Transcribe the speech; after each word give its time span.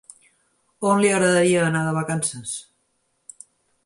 On 0.91 1.03
li 1.03 1.11
agradaria 1.17 1.59
anar 1.65 1.83
de 1.89 1.93
vacances? 2.01 2.55